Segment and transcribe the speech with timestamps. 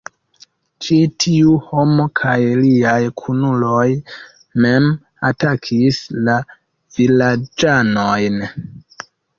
[0.85, 3.85] Ĉi tiu homo kaj liaj kunuloj
[4.67, 4.91] mem
[5.31, 6.41] atakis la
[6.99, 8.47] vilaĝanojn.